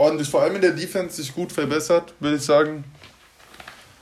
ordentlich, 0.00 0.28
vor 0.28 0.42
allem 0.42 0.56
in 0.56 0.62
der 0.62 0.72
Defense, 0.72 1.16
sich 1.16 1.34
gut 1.34 1.52
verbessert, 1.52 2.14
würde 2.20 2.36
ich 2.36 2.42
sagen. 2.42 2.84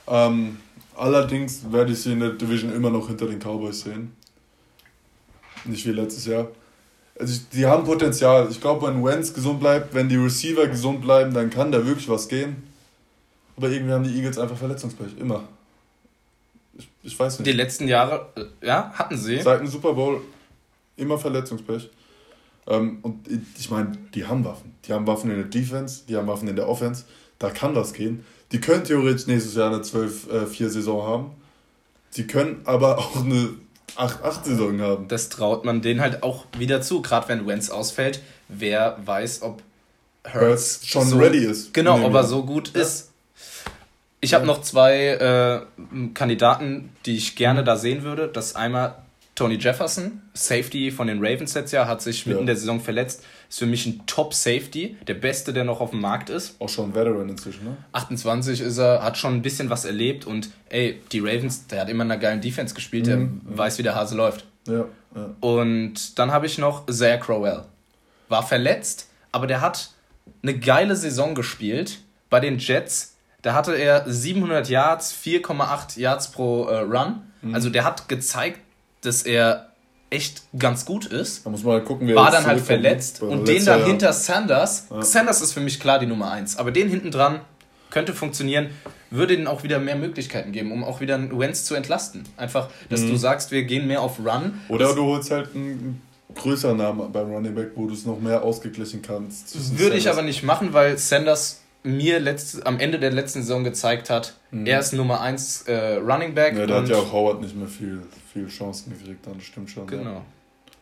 Ähm, 0.07 0.57
allerdings 0.95 1.71
werde 1.71 1.91
ich 1.91 2.01
sie 2.01 2.13
in 2.13 2.21
der 2.21 2.29
Division 2.31 2.73
immer 2.73 2.89
noch 2.89 3.07
hinter 3.07 3.27
den 3.27 3.39
Cowboys 3.39 3.81
sehen. 3.81 4.15
Nicht 5.65 5.85
wie 5.85 5.91
letztes 5.91 6.25
Jahr. 6.25 6.47
Also 7.19 7.41
die 7.51 7.65
haben 7.65 7.83
Potenzial. 7.83 8.47
Ich 8.49 8.61
glaube, 8.61 8.87
wenn 8.87 9.03
Wentz 9.03 9.33
gesund 9.33 9.59
bleibt, 9.59 9.93
wenn 9.93 10.07
die 10.07 10.15
Receiver 10.15 10.67
gesund 10.67 11.01
bleiben, 11.01 11.33
dann 11.33 11.49
kann 11.49 11.69
da 11.71 11.85
wirklich 11.85 12.07
was 12.07 12.29
gehen. 12.29 12.63
Aber 13.57 13.69
irgendwie 13.69 13.91
haben 13.91 14.05
die 14.05 14.15
Eagles 14.15 14.37
einfach 14.37 14.55
Verletzungspech. 14.55 15.17
Immer. 15.19 15.43
Ich, 16.77 16.89
ich 17.03 17.19
weiß 17.19 17.39
nicht. 17.39 17.47
Die 17.47 17.51
letzten 17.51 17.89
Jahre, 17.89 18.29
äh, 18.37 18.65
ja, 18.65 18.93
hatten 18.95 19.17
sie. 19.17 19.41
Seit 19.41 19.59
dem 19.59 19.67
Super 19.67 19.93
Bowl 19.93 20.21
immer 20.95 21.17
Verletzungspech. 21.17 21.89
Ähm, 22.69 22.99
und 23.01 23.27
ich 23.57 23.69
meine, 23.69 23.91
die 24.13 24.25
haben 24.25 24.45
Waffen. 24.45 24.73
Die 24.85 24.93
haben 24.93 25.07
Waffen 25.07 25.31
in 25.31 25.37
der 25.37 25.45
Defense, 25.45 26.03
die 26.07 26.15
haben 26.15 26.27
Waffen 26.27 26.47
in 26.47 26.55
der 26.55 26.69
Offense. 26.69 27.03
Da 27.39 27.49
kann 27.49 27.75
was 27.75 27.93
gehen. 27.93 28.23
Die 28.51 28.61
können 28.61 28.83
theoretisch 28.83 29.27
nächstes 29.27 29.55
Jahr 29.55 29.73
eine 29.73 29.81
12-4-Saison 29.81 30.99
äh, 30.99 31.03
haben. 31.03 31.31
Sie 32.09 32.25
können 32.25 32.61
aber 32.65 32.97
auch 32.97 33.23
eine 33.23 33.49
8-8-Saison 33.95 34.81
haben. 34.81 35.07
Das 35.07 35.29
traut 35.29 35.65
man 35.65 35.81
denen 35.81 36.01
halt 36.01 36.23
auch 36.23 36.45
wieder 36.57 36.81
zu. 36.81 37.01
Gerade 37.01 37.27
wenn 37.29 37.47
Wentz 37.47 37.69
ausfällt, 37.69 38.21
wer 38.47 38.97
weiß, 39.05 39.41
ob 39.41 39.61
Hurts 40.31 40.81
schon 40.85 41.07
so, 41.07 41.17
ready 41.17 41.39
ist. 41.39 41.73
Genau, 41.73 42.03
ob 42.03 42.13
er 42.13 42.23
so 42.23 42.43
gut 42.43 42.73
ja. 42.75 42.81
ist. 42.81 43.11
Ich 44.21 44.31
ja. 44.31 44.37
habe 44.37 44.47
noch 44.47 44.61
zwei 44.61 45.07
äh, 45.07 45.61
Kandidaten, 46.13 46.89
die 47.05 47.15
ich 47.15 47.35
gerne 47.35 47.63
da 47.63 47.77
sehen 47.77 48.03
würde. 48.03 48.27
Das 48.27 48.47
ist 48.47 48.55
einmal 48.55 48.95
Tony 49.39 49.55
Jefferson, 49.55 50.21
Safety 50.33 50.91
von 50.91 51.07
den 51.07 51.19
Ravens 51.19 51.53
letztes 51.53 51.71
Jahr, 51.71 51.87
hat 51.87 52.01
sich 52.01 52.25
mitten 52.25 52.41
in 52.41 52.45
der 52.45 52.57
Saison 52.57 52.81
verletzt. 52.81 53.23
Ist 53.47 53.59
für 53.59 53.67
mich 53.67 53.85
ein 53.85 54.05
Top-Safety, 54.05 54.97
der 55.07 55.13
beste, 55.13 55.53
der 55.53 55.63
noch 55.63 55.79
auf 55.79 55.91
dem 55.91 56.01
Markt 56.01 56.29
ist. 56.29 56.59
Auch 56.59 56.67
schon 56.67 56.89
ein 56.89 56.93
Veteran 56.93 57.29
inzwischen, 57.29 57.63
ne? 57.63 57.77
28 57.93 58.59
ist 58.59 58.77
er, 58.79 59.01
hat 59.01 59.17
schon 59.17 59.35
ein 59.35 59.41
bisschen 59.41 59.69
was 59.69 59.85
erlebt 59.85 60.27
und 60.27 60.49
ey, 60.67 61.01
die 61.13 61.19
Ravens, 61.21 61.67
der 61.67 61.79
hat 61.79 61.89
immer 61.89 62.03
in 62.03 62.11
einer 62.11 62.19
geilen 62.19 62.41
Defense 62.41 62.75
gespielt, 62.75 63.07
der 63.07 63.15
mhm. 63.15 63.39
weiß, 63.45 63.77
wie 63.77 63.83
der 63.83 63.95
Hase 63.95 64.17
läuft. 64.17 64.45
Ja, 64.67 64.83
ja. 65.15 65.29
Und 65.39 66.19
dann 66.19 66.31
habe 66.31 66.45
ich 66.45 66.57
noch 66.57 66.85
Zach 66.87 67.21
Crowell. 67.21 67.63
War 68.27 68.45
verletzt, 68.45 69.07
aber 69.31 69.47
der 69.47 69.61
hat 69.61 69.91
eine 70.43 70.59
geile 70.59 70.97
Saison 70.97 71.33
gespielt 71.33 71.99
bei 72.29 72.41
den 72.41 72.57
Jets. 72.57 73.15
Da 73.41 73.53
hatte 73.53 73.73
er 73.73 74.03
700 74.05 74.67
Yards, 74.67 75.15
4,8 75.15 75.97
Yards 75.97 76.29
pro 76.31 76.65
äh, 76.65 76.79
Run. 76.79 77.21
Mhm. 77.41 77.55
Also 77.55 77.69
der 77.69 77.85
hat 77.85 78.09
gezeigt, 78.09 78.59
dass 79.01 79.23
er 79.23 79.69
echt 80.09 80.43
ganz 80.57 80.85
gut 80.85 81.05
ist. 81.05 81.45
Da 81.45 81.49
muss 81.49 81.63
man 81.63 81.73
halt 81.73 81.85
gucken, 81.85 82.07
wer 82.07 82.15
War 82.15 82.31
dann 82.31 82.45
halt 82.45 82.61
verletzt 82.61 83.21
und 83.21 83.47
den 83.47 83.63
dann 83.65 83.85
hinter 83.85 84.13
Sanders. 84.13 84.87
Ja. 84.89 85.01
Sanders 85.03 85.41
ist 85.41 85.53
für 85.53 85.59
mich 85.59 85.79
klar 85.79 85.99
die 85.99 86.07
Nummer 86.07 86.31
1, 86.31 86.57
aber 86.57 86.71
den 86.71 86.89
hinten 86.89 87.11
dran 87.11 87.41
könnte 87.89 88.13
funktionieren, 88.13 88.69
würde 89.09 89.33
ihnen 89.33 89.47
auch 89.47 89.63
wieder 89.63 89.79
mehr 89.79 89.95
Möglichkeiten 89.95 90.51
geben, 90.51 90.71
um 90.71 90.83
auch 90.83 91.01
wieder 91.01 91.15
einen 91.15 91.37
Wentz 91.37 91.65
zu 91.65 91.75
entlasten. 91.75 92.23
Einfach, 92.37 92.69
dass 92.89 93.01
mhm. 93.01 93.11
du 93.11 93.15
sagst, 93.17 93.51
wir 93.51 93.63
gehen 93.63 93.87
mehr 93.87 94.01
auf 94.01 94.19
Run. 94.19 94.59
Oder 94.69 94.93
du 94.93 95.03
holst 95.03 95.31
halt 95.31 95.55
einen 95.55 96.01
größeren 96.35 96.77
Namen 96.77 97.11
beim 97.11 97.31
Running 97.31 97.55
Back, 97.55 97.71
wo 97.75 97.87
du 97.87 97.93
es 97.93 98.05
noch 98.05 98.19
mehr 98.19 98.43
ausgeglichen 98.43 99.01
kannst. 99.01 99.55
Würde 99.55 99.83
Sanders. 99.83 99.97
ich 99.97 100.09
aber 100.09 100.21
nicht 100.21 100.43
machen, 100.43 100.73
weil 100.73 100.97
Sanders 100.97 101.61
mir 101.83 102.19
letzt, 102.19 102.65
am 102.65 102.79
Ende 102.79 102.99
der 102.99 103.11
letzten 103.11 103.41
Saison 103.41 103.63
gezeigt 103.63 104.09
hat, 104.09 104.35
mhm. 104.51 104.65
er 104.65 104.79
ist 104.79 104.93
Nummer 104.93 105.21
1 105.21 105.63
äh, 105.63 105.95
Running 105.95 106.33
Back. 106.33 106.57
Ja, 106.57 106.65
da 106.65 106.81
hat 106.81 106.89
ja 106.89 106.97
auch 106.97 107.11
Howard 107.11 107.41
nicht 107.41 107.55
mehr 107.55 107.67
viel, 107.67 108.03
viel 108.33 108.47
Chancen 108.47 108.97
gekriegt, 108.97 109.25
dann 109.25 109.39
stimmt 109.41 109.69
schon. 109.69 109.87
Genau. 109.87 110.11
Ja. 110.11 110.21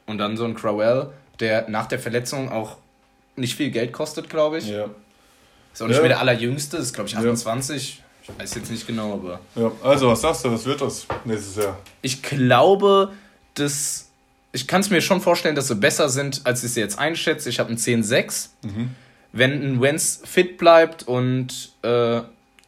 Und 0.08 0.18
dann 0.18 0.38
so 0.38 0.46
ein 0.46 0.56
Crowell, 0.56 1.10
der 1.39 1.70
nach 1.70 1.86
der 1.86 2.00
Verletzung 2.00 2.51
auch 2.51 2.77
nicht 3.36 3.56
viel 3.56 3.70
Geld 3.70 3.94
kostet, 3.94 4.30
glaube 4.30 4.58
ich. 4.58 4.68
Ja. 4.68 4.89
Ist 5.74 5.82
auch 5.82 5.88
nicht 5.88 5.98
ja. 5.98 6.01
mehr 6.01 6.10
der 6.10 6.20
allerjüngste, 6.20 6.77
ist 6.77 6.94
glaube 6.94 7.10
ich 7.10 7.18
28. 7.18 7.98
Ja. 7.98 8.04
Ich 8.24 8.42
weiß 8.42 8.56
jetzt 8.56 8.72
nicht 8.72 8.88
genau, 8.88 9.13
aber. 9.13 9.39
Ja, 9.56 9.72
also 9.84 10.10
was 10.10 10.22
sagst 10.22 10.44
du, 10.44 10.51
was 10.51 10.66
wird 10.66 10.82
das 10.82 11.06
nächstes 11.24 11.63
Jahr? 11.63 11.77
Ich 12.01 12.22
glaube, 12.22 13.13
dass. 13.54 14.06
Ich 14.54 14.66
kann 14.66 14.82
es 14.82 14.89
mir 14.89 15.01
schon 15.01 15.22
vorstellen, 15.22 15.56
dass 15.56 15.68
sie 15.68 15.75
besser 15.75 16.10
sind, 16.10 16.42
als 16.46 16.63
ich 16.63 16.72
sie 16.72 16.80
jetzt 16.80 16.98
einschätze. 16.98 17.50
Ich 17.50 17.60
habe 17.60 17.70
einen 17.70 17.77
10-6. 17.77 18.50
Mhm 18.63 18.96
wenn 19.38 19.62
ein 19.62 19.82
Wentz 19.82 20.22
fit 20.25 20.58
bleibt 20.58 21.03
und 21.03 21.74
äh, 21.84 22.22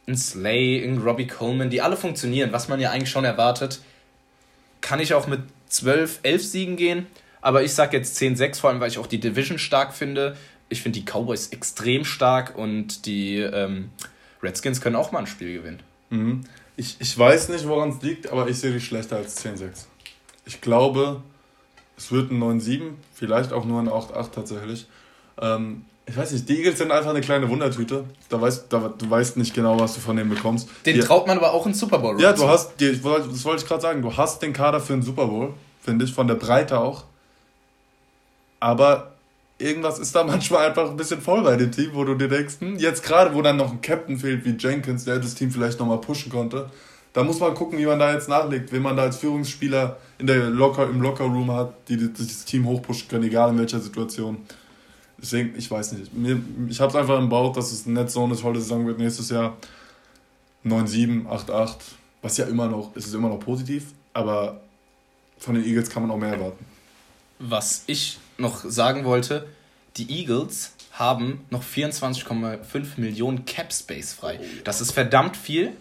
ein 0.06 0.16
Slay, 0.16 0.82
ein 0.84 0.98
Robbie 0.98 1.26
Coleman, 1.26 1.70
die 1.70 1.80
alle 1.82 1.96
funktionieren, 1.96 2.52
was 2.52 2.68
man 2.68 2.80
ja 2.80 2.90
eigentlich 2.90 3.10
schon 3.10 3.24
erwartet, 3.24 3.80
kann 4.80 5.00
ich 5.00 5.14
auch 5.14 5.26
mit 5.26 5.40
12, 5.68 6.20
11 6.22 6.44
Siegen 6.44 6.76
gehen. 6.76 7.06
Aber 7.40 7.62
ich 7.62 7.74
sage 7.74 7.96
jetzt 7.96 8.16
10, 8.16 8.36
6, 8.36 8.58
vor 8.58 8.70
allem, 8.70 8.80
weil 8.80 8.88
ich 8.88 8.98
auch 8.98 9.06
die 9.06 9.20
Division 9.20 9.58
stark 9.58 9.94
finde. 9.94 10.36
Ich 10.68 10.82
finde 10.82 11.00
die 11.00 11.04
Cowboys 11.04 11.48
extrem 11.48 12.04
stark 12.04 12.56
und 12.56 13.06
die 13.06 13.38
ähm, 13.38 13.90
Redskins 14.42 14.80
können 14.80 14.96
auch 14.96 15.12
mal 15.12 15.20
ein 15.20 15.26
Spiel 15.26 15.58
gewinnen. 15.58 15.80
Mhm. 16.10 16.44
Ich, 16.76 16.96
ich 16.98 17.18
weiß 17.18 17.48
nicht, 17.50 17.66
woran 17.66 17.90
es 17.90 18.02
liegt, 18.02 18.30
aber 18.30 18.48
ich 18.48 18.58
sehe 18.58 18.72
die 18.72 18.80
schlechter 18.80 19.16
als 19.16 19.44
10-6. 19.44 19.86
Ich 20.46 20.60
glaube, 20.60 21.22
es 21.96 22.10
wird 22.12 22.30
ein 22.30 22.42
9-7, 22.42 22.92
vielleicht 23.14 23.52
auch 23.52 23.64
nur 23.64 23.80
ein 23.80 23.88
8-8 23.88 24.32
tatsächlich. 24.32 24.86
Ähm, 25.40 25.84
ich 26.10 26.16
weiß 26.16 26.32
nicht, 26.32 26.48
die 26.48 26.58
Eagles 26.58 26.78
sind 26.78 26.90
einfach 26.90 27.10
eine 27.10 27.20
kleine 27.20 27.48
Wundertüte. 27.48 28.04
Da 28.28 28.40
weißt, 28.40 28.66
da, 28.68 28.92
du 28.96 29.08
weißt 29.08 29.36
nicht 29.36 29.54
genau, 29.54 29.78
was 29.78 29.94
du 29.94 30.00
von 30.00 30.16
denen 30.16 30.28
bekommst. 30.28 30.68
Den 30.84 30.96
die, 30.96 31.00
traut 31.00 31.28
man 31.28 31.38
aber 31.38 31.52
auch 31.52 31.66
in 31.66 31.74
Super 31.74 32.00
Bowl. 32.00 32.20
Ja, 32.20 32.32
du 32.32 32.48
hast, 32.48 32.80
die, 32.80 32.90
das 32.90 33.04
wollte 33.04 33.62
ich 33.62 33.66
gerade 33.66 33.80
sagen, 33.80 34.02
du 34.02 34.16
hast 34.16 34.42
den 34.42 34.52
Kader 34.52 34.80
für 34.80 34.94
einen 34.94 35.02
Super 35.02 35.26
Bowl, 35.26 35.54
finde 35.80 36.04
ich, 36.04 36.12
von 36.12 36.26
der 36.26 36.34
Breite 36.34 36.80
auch. 36.80 37.04
Aber 38.58 39.12
irgendwas 39.58 40.00
ist 40.00 40.12
da 40.16 40.24
manchmal 40.26 40.66
einfach 40.66 40.90
ein 40.90 40.96
bisschen 40.96 41.20
voll 41.20 41.42
bei 41.42 41.54
dem 41.56 41.70
Team, 41.70 41.90
wo 41.92 42.02
du 42.02 42.16
dir 42.16 42.28
denkst, 42.28 42.54
hm, 42.58 42.76
jetzt 42.76 43.04
gerade, 43.04 43.32
wo 43.32 43.40
dann 43.40 43.56
noch 43.56 43.70
ein 43.70 43.80
Captain 43.80 44.18
fehlt 44.18 44.44
wie 44.44 44.56
Jenkins, 44.58 45.04
der 45.04 45.20
das 45.20 45.36
Team 45.36 45.52
vielleicht 45.52 45.78
nochmal 45.78 46.00
pushen 46.00 46.32
konnte, 46.32 46.70
da 47.12 47.22
muss 47.22 47.38
man 47.38 47.54
gucken, 47.54 47.78
wie 47.78 47.86
man 47.86 48.00
da 48.00 48.12
jetzt 48.12 48.28
nachlegt, 48.28 48.72
wen 48.72 48.82
man 48.82 48.96
da 48.96 49.04
als 49.04 49.18
Führungsspieler 49.18 49.96
in 50.18 50.26
der 50.26 50.50
Locker, 50.50 50.88
im 50.88 51.00
Lockerroom 51.00 51.52
hat, 51.52 51.88
die 51.88 52.12
das 52.12 52.44
Team 52.44 52.66
hochpushen 52.66 53.08
können, 53.08 53.24
egal 53.24 53.50
in 53.50 53.58
welcher 53.58 53.80
Situation. 53.80 54.38
Deswegen, 55.20 55.54
ich 55.56 55.70
weiß 55.70 55.92
nicht. 55.92 56.14
Mir, 56.14 56.40
ich 56.68 56.80
habe 56.80 56.90
es 56.90 56.96
einfach 56.96 57.18
im 57.18 57.28
Bauch, 57.28 57.52
dass 57.52 57.72
es 57.72 57.86
nicht 57.86 58.10
so 58.10 58.24
eine 58.24 58.36
tolle 58.36 58.60
Saison 58.60 58.86
wird 58.86 58.98
nächstes 58.98 59.30
Jahr. 59.30 59.56
9-7, 60.64 61.26
8-8, 61.26 61.76
was 62.22 62.36
ja 62.36 62.44
immer 62.46 62.68
noch, 62.68 62.94
es 62.94 63.06
ist 63.06 63.14
immer 63.14 63.28
noch 63.28 63.40
positiv, 63.40 63.86
aber 64.12 64.60
von 65.38 65.54
den 65.54 65.64
Eagles 65.64 65.88
kann 65.88 66.02
man 66.02 66.10
auch 66.10 66.18
mehr 66.18 66.34
erwarten. 66.34 66.64
Was 67.38 67.84
ich 67.86 68.18
noch 68.36 68.62
sagen 68.64 69.04
wollte, 69.04 69.48
die 69.96 70.10
Eagles 70.10 70.74
haben 70.92 71.44
noch 71.48 71.62
24,5 71.62 72.58
Millionen 72.98 73.46
Cap 73.46 73.72
Space 73.72 74.12
frei. 74.12 74.38
Das 74.64 74.82
ist 74.82 74.92
verdammt 74.92 75.36
viel. 75.36 75.72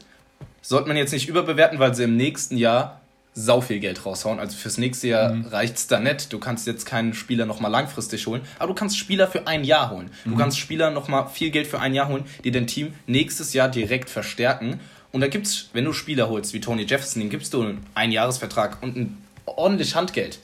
Sollte 0.62 0.88
man 0.88 0.96
jetzt 0.96 1.12
nicht 1.12 1.28
überbewerten, 1.28 1.80
weil 1.80 1.94
sie 1.94 2.04
im 2.04 2.16
nächsten 2.16 2.56
Jahr 2.56 2.99
sau 3.40 3.62
viel 3.62 3.80
Geld 3.80 4.06
raushauen. 4.06 4.40
Also 4.40 4.58
fürs 4.58 4.78
nächste 4.78 5.08
Jahr 5.08 5.34
mhm. 5.34 5.48
es 5.54 5.88
da 5.88 6.00
nicht. 6.00 6.32
Du 6.34 6.40
kannst 6.40 6.68
jetzt 6.68 6.86
keinen 6.86 7.14
Spieler 7.14 7.46
nochmal 7.46 7.72
langfristig 7.72 8.28
holen, 8.28 8.42
aber 8.58 8.68
du 8.68 8.74
kannst 8.74 8.98
Spieler 8.98 9.28
für 9.28 9.48
ein 9.48 9.64
Jahr 9.64 9.90
holen. 9.92 10.12
Du 10.26 10.32
mhm. 10.32 10.38
kannst 10.38 10.60
Spieler 10.60 10.92
nochmal 10.92 11.28
viel 11.30 11.50
Geld 11.50 11.68
für 11.68 11.80
ein 11.80 11.94
Jahr 11.94 12.10
holen, 12.10 12.26
die 12.44 12.52
dein 12.52 12.68
Team 12.68 12.94
nächstes 13.08 13.54
Jahr 13.54 13.70
direkt 13.70 14.10
verstärken. 14.10 14.80
Und 15.12 15.22
da 15.22 15.28
gibt's, 15.28 15.70
wenn 15.74 15.86
du 15.86 15.94
Spieler 15.94 16.30
holst 16.30 16.54
wie 16.54 16.62
Tony 16.62 16.84
Jefferson, 16.84 17.22
den 17.22 17.30
gibst 17.30 17.54
du 17.54 17.62
einen 17.62 17.86
Einjahresvertrag 17.96 18.78
und 18.82 18.96
ein 18.96 19.18
ordentlich 19.46 19.96
Handgeld. 19.96 20.40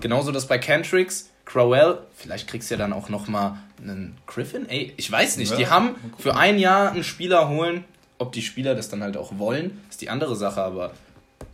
Genauso 0.00 0.32
das 0.32 0.46
bei 0.46 0.58
Cantrix, 0.58 1.30
Crowell, 1.44 1.98
vielleicht 2.16 2.48
kriegst 2.48 2.70
du 2.70 2.74
ja 2.74 2.78
dann 2.78 2.92
auch 2.92 3.08
nochmal 3.08 3.58
einen 3.82 4.16
Griffin. 4.26 4.68
Ey, 4.68 4.94
ich 4.96 5.10
weiß 5.10 5.36
nicht. 5.36 5.50
Ja, 5.52 5.56
die 5.56 5.66
haben 5.68 5.96
für 6.18 6.36
ein 6.36 6.58
Jahr 6.58 6.92
einen 6.92 7.04
Spieler 7.04 7.48
holen. 7.48 7.84
Ob 8.18 8.32
die 8.32 8.42
Spieler 8.42 8.74
das 8.74 8.88
dann 8.88 9.02
halt 9.02 9.16
auch 9.16 9.38
wollen, 9.38 9.80
ist 9.90 10.00
die 10.00 10.08
andere 10.08 10.36
Sache, 10.36 10.62
aber 10.62 10.92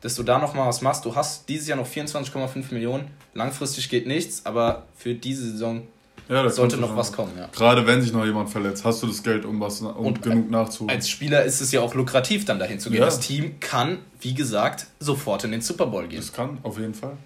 dass 0.01 0.15
du 0.15 0.23
da 0.23 0.39
nochmal 0.39 0.69
was 0.69 0.81
machst. 0.83 1.05
Du 1.05 1.15
hast 1.15 1.49
dieses 1.49 1.69
Jahr 1.69 1.79
noch 1.79 1.87
24,5 1.87 2.73
Millionen. 2.73 3.11
Langfristig 3.35 3.89
geht 3.89 4.07
nichts, 4.07 4.47
aber 4.47 4.85
für 4.97 5.15
diese 5.15 5.51
Saison 5.51 5.83
ja, 6.29 6.49
sollte 6.49 6.77
noch 6.77 6.97
was 6.97 7.13
kommen. 7.13 7.33
Ja. 7.37 7.49
Gerade 7.53 7.87
wenn 7.87 8.01
sich 8.03 8.13
noch 8.13 8.25
jemand 8.25 8.51
verletzt, 8.51 8.85
hast 8.85 9.03
du 9.03 9.09
das 9.09 9.23
Geld, 9.23 9.45
um 9.45 9.61
was 9.61 9.81
um 9.81 9.89
und 9.89 10.23
genug 10.23 10.49
nachzuholen. 10.51 10.95
Als 10.95 11.09
Spieler 11.09 11.45
ist 11.45 11.61
es 11.61 11.73
ja 11.73 11.81
auch 11.81 11.95
lukrativ, 11.95 12.45
dann 12.45 12.59
dahin 12.59 12.79
zu 12.79 12.91
gehen. 12.91 13.01
Ja. 13.01 13.07
Das 13.07 13.21
Team 13.21 13.59
kann, 13.59 13.99
wie 14.21 14.35
gesagt, 14.35 14.87
sofort 15.01 15.45
in 15.45 15.51
den 15.51 15.61
Super 15.61 15.87
Bowl 15.87 16.07
gehen. 16.07 16.21
Das 16.21 16.33
kann, 16.33 16.59
auf 16.63 16.79
jeden 16.79 16.95
Fall. 16.95 17.17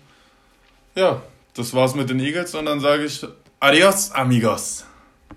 Ja, 0.94 1.22
das 1.54 1.74
war's 1.74 1.94
mit 1.94 2.08
den 2.08 2.18
Eagles 2.18 2.54
und 2.54 2.64
dann 2.66 2.80
sage 2.80 3.04
ich 3.04 3.26
Adios, 3.60 4.10
amigos. 4.12 4.84